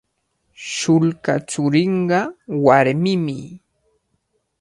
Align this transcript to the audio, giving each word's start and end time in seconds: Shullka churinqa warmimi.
Shullka 0.73 1.33
churinqa 1.49 2.19
warmimi. 2.65 3.39